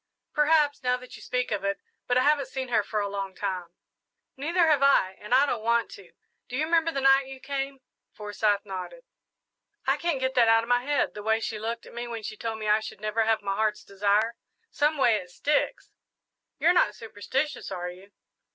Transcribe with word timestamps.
"Perhaps, 0.33 0.81
now 0.81 0.97
that 0.97 1.15
you 1.15 1.21
speak 1.21 1.51
of 1.51 1.63
it; 1.63 1.77
but 2.07 2.17
I 2.17 2.23
haven't 2.23 2.47
seen 2.47 2.69
her 2.69 2.81
for 2.81 3.01
a 3.01 3.07
long 3.07 3.35
time." 3.35 3.67
"Neither 4.35 4.65
have 4.65 4.81
I, 4.81 5.11
and 5.21 5.31
I 5.31 5.45
don't 5.45 5.61
want 5.61 5.91
to. 5.91 6.13
Do 6.49 6.57
you 6.57 6.65
remember 6.65 6.91
the 6.91 7.01
night 7.01 7.27
you 7.27 7.39
came?" 7.39 7.81
Forsyth 8.11 8.65
nodded. 8.65 9.03
"I 9.85 9.97
can't 9.97 10.19
get 10.19 10.33
that 10.33 10.47
out 10.47 10.63
of 10.63 10.69
my 10.69 10.81
head 10.81 11.13
the 11.13 11.21
way 11.21 11.39
she 11.39 11.59
looked 11.59 11.85
at 11.85 11.93
me 11.93 12.07
when 12.07 12.23
she 12.23 12.35
told 12.35 12.57
me 12.57 12.67
I 12.67 12.79
should 12.79 12.99
never 12.99 13.25
have 13.25 13.43
my 13.43 13.55
heart's 13.55 13.83
desire. 13.83 14.33
Someway, 14.71 15.17
it 15.17 15.29
sticks." 15.29 15.91
"You're 16.57 16.73
not 16.73 16.95
superstitious, 16.95 17.71
are 17.71 17.91
you?" 17.91 18.09